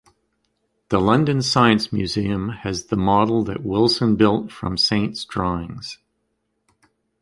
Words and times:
The 0.89 0.99
London 0.99 1.43
Science 1.43 1.93
Museum 1.93 2.49
has 2.63 2.85
the 2.85 2.95
model 2.97 3.43
that 3.43 3.61
Wilson 3.63 4.15
built 4.15 4.51
from 4.51 4.75
Saint's 4.75 5.23
drawings. 5.25 5.99